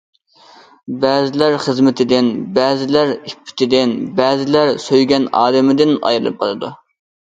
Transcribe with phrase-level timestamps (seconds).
[1.03, 6.79] بەزىلەر خىزمىتىدىن، بەزىلەر ئىپپىتىدىن، بەزىلەر سۆيگەن ئادىمىدىن ئايرىلىپ قالىدۇ.